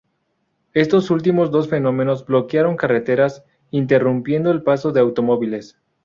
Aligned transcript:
Estos 0.73 1.11
últimos 1.11 1.51
dos 1.51 1.67
fenómenos 1.69 2.25
bloquearon 2.25 2.75
carreteras, 2.75 3.43
interrumpiendo 3.69 4.49
el 4.49 4.63
paso 4.63 4.91
de 4.91 4.99
automóviles. 4.99 5.77